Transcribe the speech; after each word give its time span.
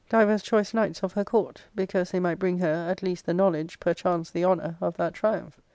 203 0.09 0.19
divers 0.27 0.41
choice 0.41 0.73
knights 0.73 1.03
of 1.03 1.13
her 1.13 1.23
court, 1.23 1.61
because 1.75 2.09
they 2.09 2.19
might 2.19 2.39
bring 2.39 2.57
her, 2.57 2.87
at 2.89 3.03
least 3.03 3.27
the 3.27 3.35
knowledge, 3.35 3.79
perchance 3.79 4.31
the 4.31 4.43
honour, 4.43 4.75
of 4.81 4.97
that 4.97 5.13
triumph. 5.13 5.61